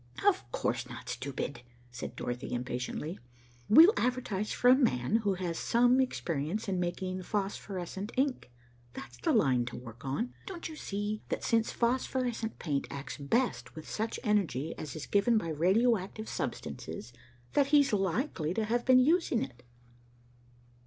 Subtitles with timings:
[0.27, 3.19] '""Of course not, stupid," said Dorothy impatiently.
[3.69, 8.49] "We'll advertise for a man who has had some experience in making phosphorescent ink.
[8.93, 10.33] That's the line to work on.
[10.47, 15.37] Don't you see that since phosphorescent paint acts best with such energy as is given
[15.37, 17.13] by radio active substances,
[17.53, 19.61] that he's likely to have been using it.